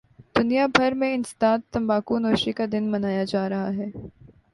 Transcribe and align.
دنیا 0.37 0.65
بھر 0.77 0.91
میں 0.99 1.13
انسداد 1.15 1.59
تمباکو 1.71 2.17
نوشی 2.19 2.51
کا 2.57 2.65
دن 2.71 2.91
منایا 2.91 3.23
جارہاہے 3.33 3.89